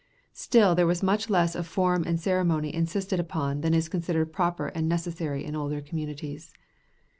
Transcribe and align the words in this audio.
Still 0.33 0.73
there 0.73 0.87
was 0.87 1.03
much 1.03 1.29
less 1.29 1.53
of 1.53 1.67
form 1.67 2.05
and 2.07 2.19
ceremony 2.19 2.73
insisted 2.73 3.19
upon 3.19 3.61
than 3.61 3.75
is 3.75 3.87
considered 3.87 4.33
proper 4.33 4.69
and 4.69 4.89
necessary 4.89 5.45
in 5.45 5.55
older 5.55 5.79
communities. 5.79 6.55